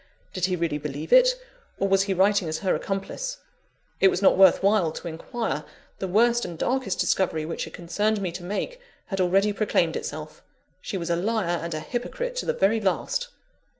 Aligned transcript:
Did 0.33 0.45
he 0.45 0.55
really 0.55 0.79
believe 0.79 1.13
it, 1.13 1.35
or 1.77 1.87
was 1.87 2.01
he 2.01 2.13
writing 2.15 2.49
as 2.49 2.57
her 2.65 2.73
accomplice? 2.73 3.37
It 3.99 4.07
was 4.07 4.19
not 4.19 4.35
worth 4.35 4.63
while 4.63 4.91
to 4.91 5.07
inquire: 5.07 5.63
the 5.99 6.07
worst 6.07 6.43
and 6.43 6.57
darkest 6.57 6.99
discovery 6.99 7.45
which 7.45 7.67
it 7.67 7.73
concerned 7.75 8.19
me 8.19 8.31
to 8.31 8.43
make, 8.43 8.81
had 9.05 9.21
already 9.21 9.53
proclaimed 9.53 9.95
itself 9.95 10.41
she 10.81 10.97
was 10.97 11.11
a 11.11 11.15
liar 11.15 11.59
and 11.61 11.75
a 11.75 11.79
hypocrite 11.81 12.35
to 12.37 12.47
the 12.47 12.53
very 12.53 12.81
last! 12.81 13.27